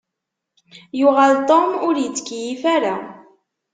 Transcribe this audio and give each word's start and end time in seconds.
Yuɣal 0.99 1.33
Tom 1.47 1.69
ur 1.87 1.95
ittkeyyif 1.97 2.61
ara. 2.75 2.95